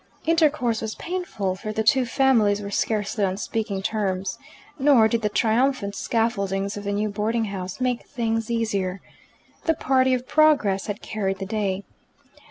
[0.25, 4.39] Intercourse was painful, for the two families were scarcely on speaking terms;
[4.79, 8.99] nor did the triumphant scaffoldings of the new boarding house make things easier.
[9.65, 11.83] (The party of progress had carried the day.)